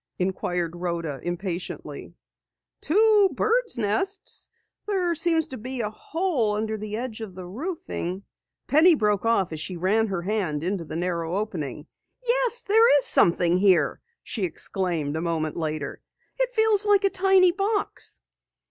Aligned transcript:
inquired 0.17 0.75
Rhoda 0.75 1.19
impatiently. 1.21 2.15
"Two 2.81 3.29
birds' 3.35 3.77
nests. 3.77 4.49
There 4.87 5.13
seems 5.13 5.49
to 5.49 5.59
be 5.59 5.81
a 5.81 5.91
hole 5.91 6.55
under 6.55 6.75
the 6.75 6.97
edge 6.97 7.21
of 7.21 7.35
the 7.35 7.45
roofing" 7.45 8.23
Penny 8.67 8.95
broke 8.95 9.25
off 9.27 9.53
as 9.53 9.59
she 9.59 9.77
ran 9.77 10.07
her 10.07 10.23
hand 10.23 10.63
into 10.63 10.85
the 10.85 10.95
narrow 10.95 11.35
opening. 11.35 11.85
"Yes, 12.27 12.63
there 12.63 12.97
is 12.97 13.05
something 13.05 13.59
here!" 13.59 14.01
she 14.23 14.43
exclaimed 14.43 15.15
a 15.15 15.21
moment 15.21 15.55
later. 15.55 16.01
"It 16.39 16.51
feels 16.51 16.83
like 16.83 17.03
a 17.03 17.11
tiny 17.11 17.51
box!" 17.51 18.21